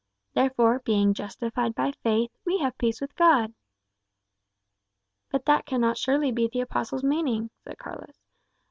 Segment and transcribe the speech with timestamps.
[0.33, 3.53] Therefore, being justified by faith, we have peace with God."
[5.29, 8.19] "But that cannot surely be the apostle's meaning," said Carlos.